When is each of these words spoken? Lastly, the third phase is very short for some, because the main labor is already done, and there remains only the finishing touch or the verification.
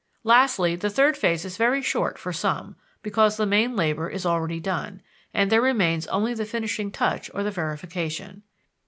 Lastly, 0.23 0.75
the 0.75 0.89
third 0.89 1.15
phase 1.15 1.45
is 1.45 1.57
very 1.57 1.79
short 1.79 2.17
for 2.17 2.33
some, 2.33 2.75
because 3.03 3.37
the 3.37 3.45
main 3.45 3.75
labor 3.75 4.09
is 4.09 4.25
already 4.25 4.59
done, 4.59 5.03
and 5.31 5.51
there 5.51 5.61
remains 5.61 6.07
only 6.07 6.33
the 6.33 6.43
finishing 6.43 6.89
touch 6.89 7.29
or 7.35 7.43
the 7.43 7.51
verification. 7.51 8.41